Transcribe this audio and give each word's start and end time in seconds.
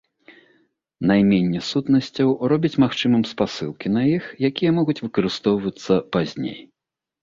Найменне 1.11 1.61
сутнасцяў 1.67 2.33
робіць 2.55 2.73
магчымым 2.87 3.23
спасылкі 3.35 3.95
на 3.95 4.01
іх, 4.17 4.23
якія 4.53 4.71
могуць 4.83 5.01
выкарыстоўвацца 5.05 6.05
пазней. 6.17 6.63